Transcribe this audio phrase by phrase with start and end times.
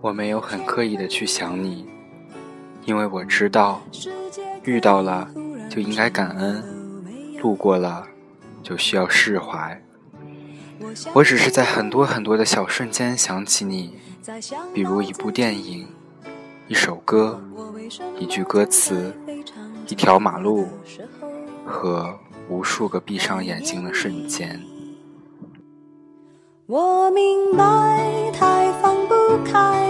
[0.00, 1.86] 我没有很刻意的去想你，
[2.84, 3.82] 因为我知道，
[4.64, 5.28] 遇到了
[5.68, 6.62] 就应该感恩，
[7.42, 8.06] 路过了
[8.62, 9.82] 就需要释怀。
[11.12, 13.94] 我只是在很多很多的小瞬间想起你，
[14.72, 15.86] 比如一部电影、
[16.66, 17.38] 一首歌、
[18.18, 19.14] 一句歌词、
[19.86, 20.66] 一条马路
[21.66, 24.58] 和无数个闭上眼睛的瞬间。
[26.66, 29.89] 我明白，太放不开，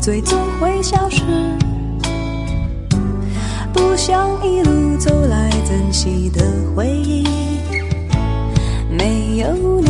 [0.00, 1.22] 最终会消失，
[3.70, 6.42] 不想一路走来珍惜的
[6.74, 7.26] 回忆，
[8.90, 9.89] 没有你，